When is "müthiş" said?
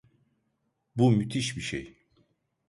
1.11-1.55